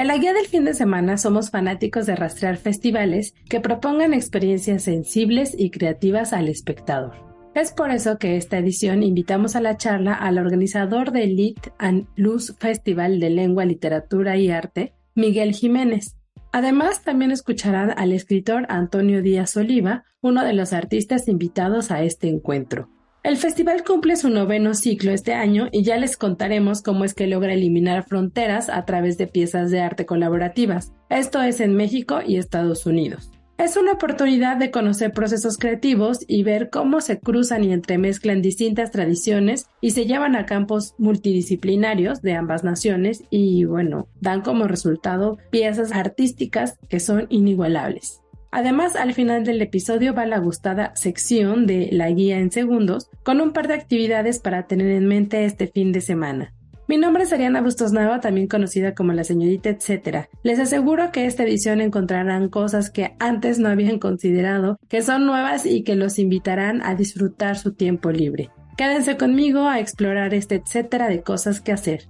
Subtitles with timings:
[0.00, 4.84] En la guía del fin de semana somos fanáticos de rastrear festivales que propongan experiencias
[4.84, 7.12] sensibles y creativas al espectador.
[7.54, 12.06] Es por eso que esta edición invitamos a la charla al organizador del Lit and
[12.16, 16.16] Luz Festival de Lengua, Literatura y Arte, Miguel Jiménez.
[16.50, 22.26] Además, también escucharán al escritor Antonio Díaz Oliva, uno de los artistas invitados a este
[22.28, 22.88] encuentro.
[23.22, 27.26] El festival cumple su noveno ciclo este año y ya les contaremos cómo es que
[27.26, 30.94] logra eliminar fronteras a través de piezas de arte colaborativas.
[31.10, 33.30] Esto es en México y Estados Unidos.
[33.58, 38.90] Es una oportunidad de conocer procesos creativos y ver cómo se cruzan y entremezclan distintas
[38.90, 45.36] tradiciones y se llevan a campos multidisciplinarios de ambas naciones y bueno, dan como resultado
[45.50, 48.22] piezas artísticas que son inigualables.
[48.52, 53.40] Además, al final del episodio va la gustada sección de la guía en segundos, con
[53.40, 56.52] un par de actividades para tener en mente este fin de semana.
[56.88, 60.28] Mi nombre es Ariana Bustos Nava, también conocida como la señorita etcétera.
[60.42, 65.64] Les aseguro que esta edición encontrarán cosas que antes no habían considerado, que son nuevas
[65.64, 68.50] y que los invitarán a disfrutar su tiempo libre.
[68.76, 72.08] Quédense conmigo a explorar este etcétera de cosas que hacer.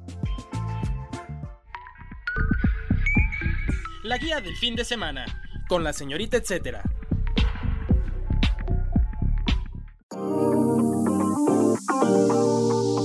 [4.02, 5.27] La guía del fin de semana
[5.70, 6.82] con la señorita etcétera.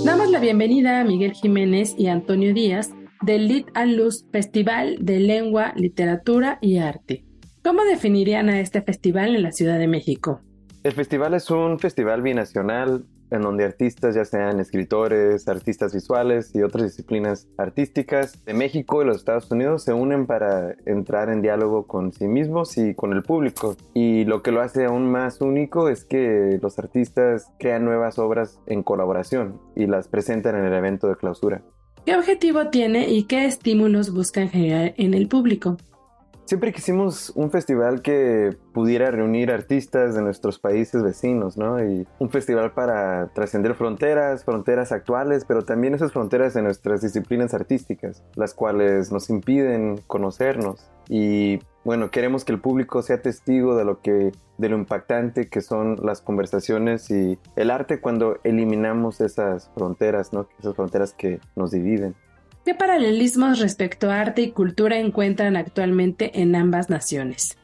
[0.03, 2.89] Damos la bienvenida a Miguel Jiménez y Antonio Díaz
[3.21, 7.23] del Lit and Luz Festival de Lengua, Literatura y Arte.
[7.63, 10.42] ¿Cómo definirían a este festival en la Ciudad de México?
[10.82, 16.63] El festival es un festival binacional en donde artistas, ya sean escritores, artistas visuales y
[16.63, 21.85] otras disciplinas artísticas de México y los Estados Unidos, se unen para entrar en diálogo
[21.87, 23.75] con sí mismos y con el público.
[23.93, 28.59] Y lo que lo hace aún más único es que los artistas crean nuevas obras
[28.65, 31.61] en colaboración y las presentan en el evento de clausura.
[32.05, 35.77] ¿Qué objetivo tiene y qué estímulos buscan generar en el público?
[36.45, 41.83] Siempre quisimos un festival que pudiera reunir artistas de nuestros países vecinos, ¿no?
[41.83, 47.56] Y un festival para trascender fronteras, fronteras actuales, pero también esas fronteras de nuestras disciplinas
[47.56, 50.92] artísticas, las cuales nos impiden conocernos.
[51.10, 55.62] Y bueno, queremos que el público sea testigo de lo que de lo impactante que
[55.62, 60.48] son las conversaciones y el arte cuando eliminamos esas fronteras, ¿no?
[60.60, 62.16] Esas fronteras que nos dividen.
[62.65, 67.59] ¿Qué paralelismos respecto a arte y cultura encuentran actualmente en ambas naciones?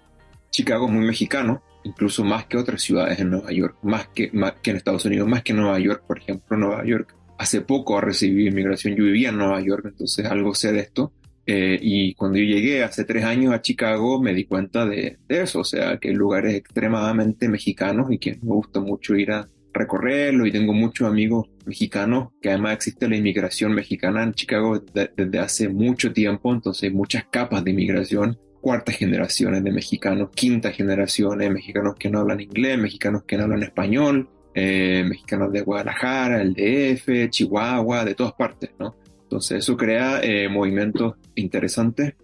[0.52, 4.54] Chicago es muy mexicano, incluso más que otras ciudades en Nueva York, más que, más
[4.62, 8.02] que en Estados Unidos, más que Nueva York, por ejemplo, Nueva York hace poco ha
[8.02, 11.12] recibido inmigración, yo vivía en Nueva York, entonces algo sé de esto,
[11.48, 15.42] eh, y cuando yo llegué hace tres años a Chicago me di cuenta de, de,
[15.42, 19.32] eso, o sea, que el lugar es extremadamente mexicano y que me gusta mucho ir
[19.32, 24.82] a recorrerlo y tengo muchos amigos mexicanos, que además existe la inmigración mexicana en Chicago
[24.94, 30.72] desde hace mucho tiempo, entonces hay muchas capas de inmigración, cuartas generaciones de mexicanos, quinta
[30.72, 35.62] generaciones de mexicanos que no hablan inglés, mexicanos que no hablan español, eh, mexicanos de
[35.62, 38.96] Guadalajara, el DF, Chihuahua, de todas partes, ¿no?
[39.24, 42.16] Entonces eso crea eh, movimientos interesantes.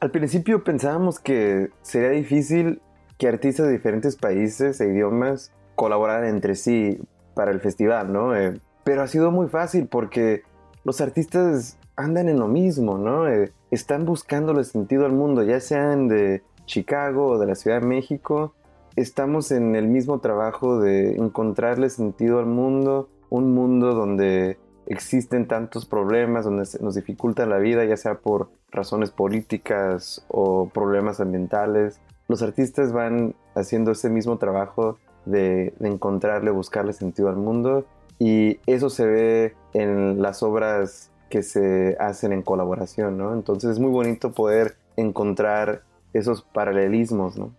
[0.00, 2.80] Al principio pensábamos que sería difícil
[3.16, 6.98] que artistas de diferentes países e idiomas colaborar entre sí
[7.34, 8.34] para el festival, ¿no?
[8.34, 10.42] Eh, pero ha sido muy fácil porque
[10.84, 13.28] los artistas andan en lo mismo, ¿no?
[13.28, 17.86] Eh, están buscándole sentido al mundo, ya sean de Chicago o de la Ciudad de
[17.86, 18.54] México.
[18.96, 25.84] Estamos en el mismo trabajo de encontrarle sentido al mundo, un mundo donde existen tantos
[25.84, 32.00] problemas, donde nos dificulta la vida, ya sea por razones políticas o problemas ambientales.
[32.28, 37.86] Los artistas van haciendo ese mismo trabajo de, encontrarle, buscarle sentido al mundo
[38.18, 43.34] y eso se ve en las obras que se hacen en colaboración, ¿no?
[43.34, 45.82] Entonces es muy bonito poder encontrar
[46.14, 47.52] esos paralelismos, ¿no?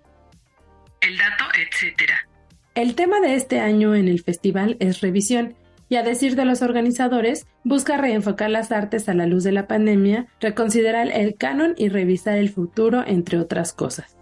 [1.02, 2.28] El dato, etcétera.
[2.74, 5.56] El tema de este año en el festival es revisión
[5.90, 9.68] y a decir de los organizadores, busca reenfocar las artes a la luz de la
[9.68, 14.17] pandemia, reconsiderar el canon y revisar el futuro, entre otras cosas.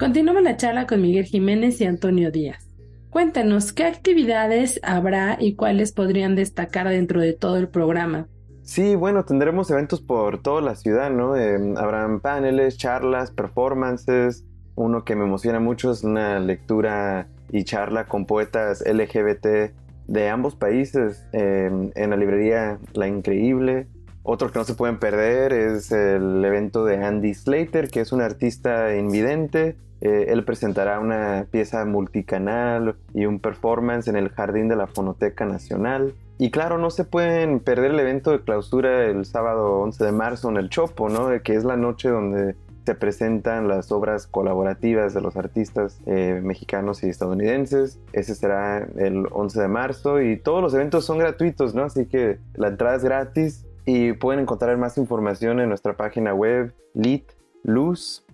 [0.00, 2.66] Continuamos la charla con Miguel Jiménez y Antonio Díaz.
[3.10, 8.26] Cuéntanos, ¿qué actividades habrá y cuáles podrían destacar dentro de todo el programa?
[8.62, 11.36] Sí, bueno, tendremos eventos por toda la ciudad, ¿no?
[11.36, 14.46] Eh, habrán paneles, charlas, performances.
[14.74, 19.74] Uno que me emociona mucho es una lectura y charla con poetas LGBT
[20.06, 23.86] de ambos países eh, en la librería La Increíble.
[24.32, 28.20] Otro que no se pueden perder es el evento de Andy Slater, que es un
[28.20, 29.74] artista invidente.
[30.02, 35.46] Eh, él presentará una pieza multicanal y un performance en el Jardín de la Fonoteca
[35.46, 36.14] Nacional.
[36.38, 40.48] Y claro, no se pueden perder el evento de clausura el sábado 11 de marzo
[40.48, 41.30] en el Chopo, ¿no?
[41.42, 42.54] Que es la noche donde
[42.86, 47.98] se presentan las obras colaborativas de los artistas eh, mexicanos y estadounidenses.
[48.12, 51.82] Ese será el 11 de marzo y todos los eventos son gratuitos, ¿no?
[51.82, 56.72] Así que la entrada es gratis y pueden encontrar más información en nuestra página web
[56.94, 58.24] litluz.org.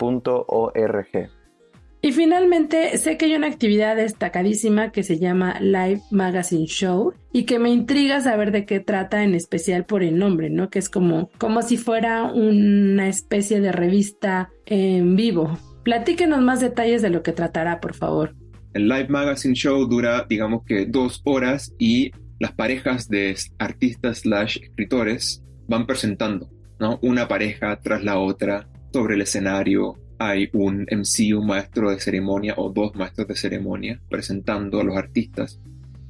[2.02, 7.44] Y finalmente, sé que hay una actividad destacadísima que se llama Live Magazine Show y
[7.44, 10.68] que me intriga saber de qué trata en especial por el nombre, ¿no?
[10.68, 15.58] Que es como, como si fuera una especie de revista en vivo.
[15.84, 18.34] Platíquenos más detalles de lo que tratará, por favor.
[18.74, 24.58] El Live Magazine Show dura, digamos que dos horas y las parejas de artistas slash
[24.62, 26.98] escritores van presentando, ¿no?
[27.02, 29.98] Una pareja tras la otra sobre el escenario.
[30.18, 34.96] Hay un MC, un maestro de ceremonia o dos maestros de ceremonia presentando a los
[34.96, 35.60] artistas.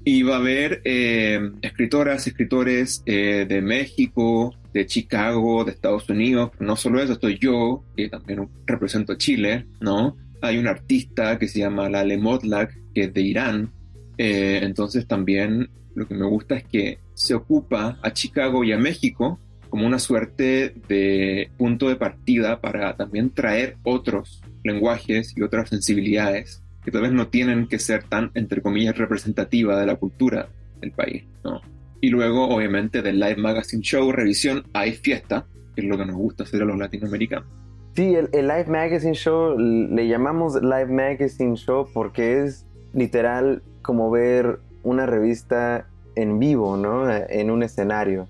[0.05, 6.53] Y va a haber eh, escritoras, escritores eh, de México, de Chicago, de Estados Unidos.
[6.61, 10.17] No solo eso, estoy yo, que también represento Chile, ¿no?
[10.43, 13.73] Hay un artista que se llama Lale Motlak, que es de Irán.
[14.17, 18.79] Eh, entonces también lo que me gusta es que se ocupa a Chicago y a
[18.79, 25.68] México como una suerte de punto de partida para también traer otros lenguajes y otras
[25.68, 30.48] sensibilidades que tal vez no tienen que ser tan, entre comillas, representativa de la cultura
[30.80, 31.60] del país, ¿no?
[32.00, 36.14] Y luego, obviamente, del Live Magazine Show, revisión, hay fiesta, que es lo que nos
[36.14, 37.48] gusta hacer a los latinoamericanos.
[37.96, 44.10] Sí, el, el Live Magazine Show le llamamos Live Magazine Show porque es literal como
[44.10, 47.10] ver una revista en vivo, ¿no?
[47.10, 48.28] En un escenario.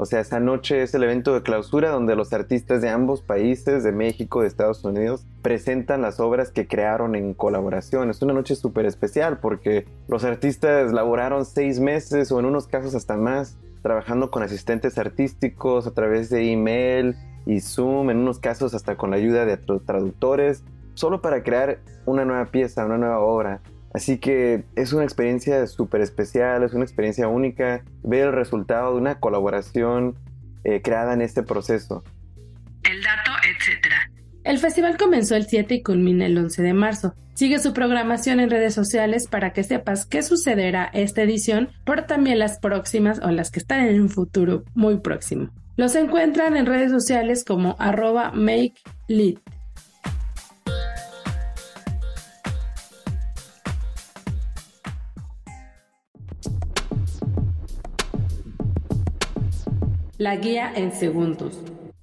[0.00, 3.82] O sea, esa noche es el evento de clausura donde los artistas de ambos países,
[3.82, 8.08] de México, de Estados Unidos, presentan las obras que crearon en colaboración.
[8.08, 12.94] Es una noche súper especial porque los artistas laboraron seis meses o en unos casos
[12.94, 18.74] hasta más trabajando con asistentes artísticos a través de email y Zoom, en unos casos
[18.74, 20.62] hasta con la ayuda de traductores,
[20.94, 23.62] solo para crear una nueva pieza, una nueva obra.
[23.94, 29.00] Así que es una experiencia súper especial, es una experiencia única ver el resultado de
[29.00, 30.16] una colaboración
[30.64, 32.04] eh, creada en este proceso.
[32.82, 33.94] El dato, etc.
[34.44, 37.14] El festival comenzó el 7 y culmina el 11 de marzo.
[37.34, 42.38] Sigue su programación en redes sociales para que sepas qué sucederá esta edición, pero también
[42.38, 45.50] las próximas o las que están en un futuro muy próximo.
[45.76, 49.38] Los encuentran en redes sociales como arroba makelit.
[60.18, 61.58] La guía en segundos.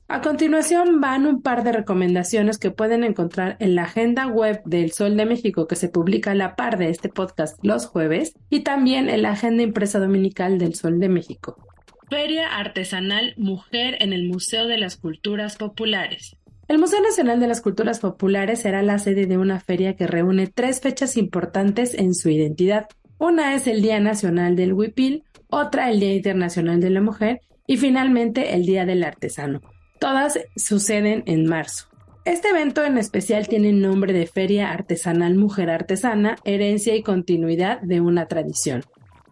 [0.07, 4.91] A continuación van un par de recomendaciones que pueden encontrar en la agenda web del
[4.91, 8.61] Sol de México que se publica a la par de este podcast los jueves y
[8.61, 11.57] también en la agenda impresa dominical del Sol de México.
[12.09, 16.37] Feria Artesanal Mujer en el Museo de las Culturas Populares.
[16.67, 20.47] El Museo Nacional de las Culturas Populares será la sede de una feria que reúne
[20.47, 22.87] tres fechas importantes en su identidad.
[23.17, 27.77] Una es el Día Nacional del Huipil, otra el Día Internacional de la Mujer y
[27.77, 29.61] finalmente el Día del Artesano.
[29.99, 31.87] Todas suceden en marzo.
[32.25, 38.01] Este evento en especial tiene nombre de Feria Artesanal Mujer Artesana, herencia y continuidad de
[38.01, 38.83] una tradición.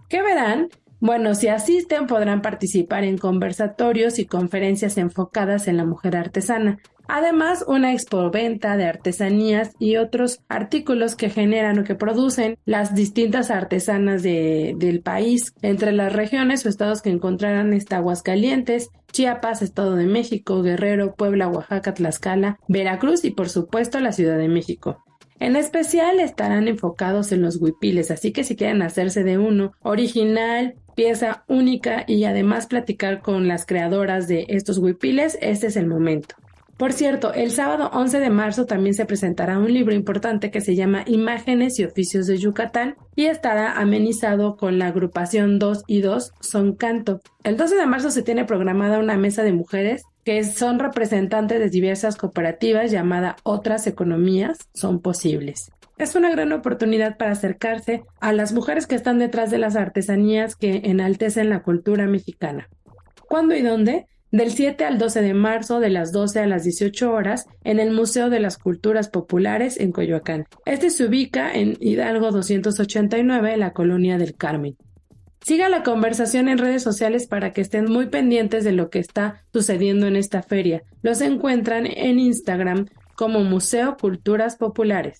[0.09, 0.69] ¿Qué verán?
[0.99, 6.79] Bueno, si asisten podrán participar en conversatorios y conferencias enfocadas en la mujer artesana.
[7.07, 13.51] Además, una expoventa de artesanías y otros artículos que generan o que producen las distintas
[13.51, 15.53] artesanas del país.
[15.61, 21.47] Entre las regiones o estados que encontrarán está Aguascalientes, Chiapas, Estado de México, Guerrero, Puebla,
[21.47, 25.03] Oaxaca, Tlaxcala, Veracruz y por supuesto la Ciudad de México.
[25.39, 30.75] En especial estarán enfocados en los huipiles, así que si quieren hacerse de uno original,
[30.95, 36.35] pieza única y además platicar con las creadoras de estos huipiles, este es el momento.
[36.77, 40.75] Por cierto, el sábado 11 de marzo también se presentará un libro importante que se
[40.75, 46.33] llama Imágenes y Oficios de Yucatán y estará amenizado con la agrupación 2 y 2
[46.39, 47.21] Son Canto.
[47.43, 51.69] El 12 de marzo se tiene programada una mesa de mujeres que son representantes de
[51.69, 55.71] diversas cooperativas llamadas otras economías, son posibles.
[55.97, 60.55] Es una gran oportunidad para acercarse a las mujeres que están detrás de las artesanías
[60.55, 62.67] que enaltecen la cultura mexicana.
[63.27, 64.07] ¿Cuándo y dónde?
[64.33, 67.91] Del 7 al 12 de marzo, de las 12 a las 18 horas, en el
[67.91, 70.47] Museo de las Culturas Populares en Coyoacán.
[70.65, 74.75] Este se ubica en Hidalgo 289, en la colonia del Carmen.
[75.41, 79.43] Siga la conversación en redes sociales para que estén muy pendientes de lo que está
[79.53, 80.81] sucediendo en esta feria.
[81.03, 85.19] Los encuentran en Instagram como Museo Culturas Populares.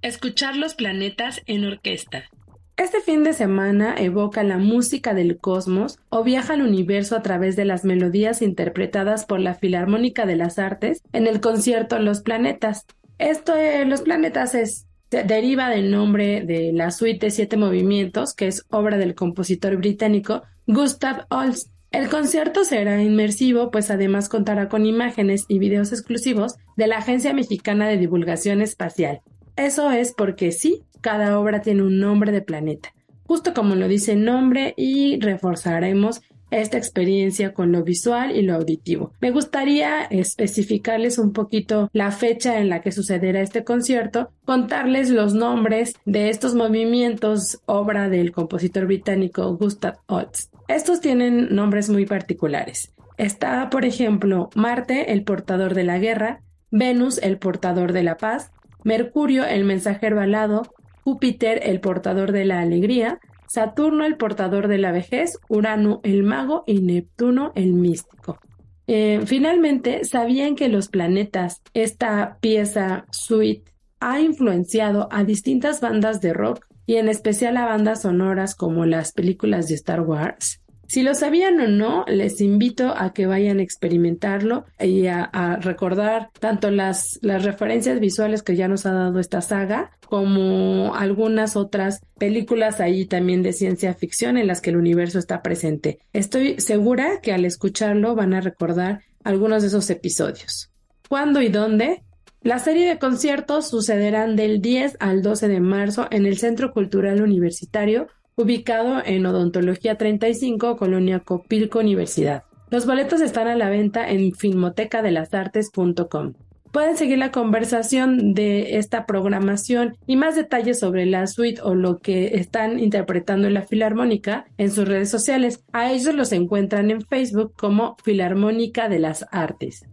[0.00, 2.30] Escuchar los planetas en orquesta.
[2.76, 7.54] Este fin de semana evoca la música del cosmos o viaja al universo a través
[7.54, 12.84] de las melodías interpretadas por la Filarmónica de las Artes en el concierto Los Planetas.
[13.18, 18.48] Esto de Los Planetas es deriva del nombre de la suite de siete movimientos, que
[18.48, 21.70] es obra del compositor británico Gustav Holst.
[21.92, 27.32] El concierto será inmersivo, pues además contará con imágenes y videos exclusivos de la Agencia
[27.32, 29.20] Mexicana de Divulgación Espacial.
[29.56, 32.92] Eso es porque sí, cada obra tiene un nombre de planeta,
[33.24, 39.12] justo como lo dice nombre y reforzaremos esta experiencia con lo visual y lo auditivo.
[39.20, 45.34] Me gustaría especificarles un poquito la fecha en la que sucederá este concierto, contarles los
[45.34, 50.52] nombres de estos movimientos, obra del compositor británico Gustav Holst.
[50.68, 52.92] Estos tienen nombres muy particulares.
[53.16, 58.50] Está, por ejemplo, Marte, el portador de la guerra, Venus, el portador de la paz,
[58.84, 60.62] Mercurio, el mensajero alado,
[61.02, 66.64] Júpiter el portador de la alegría, Saturno el portador de la vejez, Urano el mago
[66.66, 68.38] y Neptuno el místico.
[68.86, 76.32] Eh, finalmente, ¿sabían que los planetas, esta pieza suite, ha influenciado a distintas bandas de
[76.32, 80.60] rock y en especial a bandas sonoras como las películas de Star Wars?
[80.86, 86.30] Si lo sabían o no, les invito a que vayan a experimentarlo y a, recordar
[86.40, 92.00] tanto las, las referencias visuales que ya nos ha dado esta saga, como algunas otras
[92.18, 95.98] películas ahí también de ciencia ficción en las que el universo está presente.
[96.12, 100.70] Estoy segura que al escucharlo van a recordar algunos de esos episodios.
[101.08, 102.02] ¿Cuándo y dónde?
[102.42, 107.22] La serie de conciertos sucederán del 10 al 12 de marzo en el Centro Cultural
[107.22, 112.42] Universitario ubicado en Odontología 35, Colonia Copilco Universidad.
[112.70, 116.32] Los boletos están a la venta en filmotecadelasartes.com.
[116.72, 122.00] Pueden seguir la conversación de esta programación y más detalles sobre la suite o lo
[122.00, 125.62] que están interpretando en la Filarmónica en sus redes sociales.
[125.72, 129.84] A ellos los encuentran en Facebook como Filarmónica de las Artes.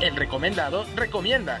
[0.00, 1.60] El recomendado recomienda.